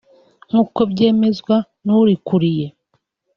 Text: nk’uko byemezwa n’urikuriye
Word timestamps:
nk’uko 0.49 0.79
byemezwa 0.91 1.55
n’urikuriye 1.85 2.67